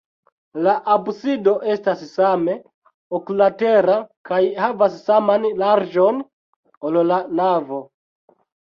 La 0.67 0.71
absido 0.93 1.53
estas 1.73 2.01
same 2.13 2.57
oklatera 3.19 3.99
kaj 4.31 4.41
havas 4.65 4.97
saman 5.11 5.49
larĝon, 5.65 6.29
ol 6.91 7.03
la 7.13 7.25
navo. 7.45 7.85